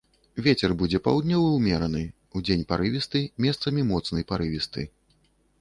[0.45, 2.01] Вецер будзе паўднёвы ўмераны,
[2.39, 4.91] удзень парывісты, месцамі моцны парывісты.